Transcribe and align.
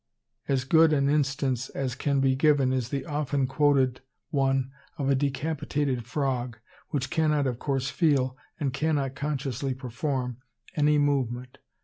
As 0.47 0.63
good 0.63 0.93
an 0.93 1.09
instance 1.09 1.69
as 1.69 1.93
can 1.93 2.21
be 2.21 2.35
given 2.35 2.73
is 2.73 2.89
the 2.89 3.05
often 3.05 3.45
quoted 3.45 4.01
one 4.31 4.71
of 4.97 5.11
a 5.11 5.15
decapitated 5.15 6.07
frog, 6.07 6.57
which 6.89 7.11
cannot 7.11 7.45
of 7.45 7.59
course 7.59 7.91
feel, 7.91 8.35
and 8.59 8.73
cannot 8.73 9.13
consciously 9.13 9.75
perform, 9.75 10.37
any 10.75 10.97
movement. 10.97 11.59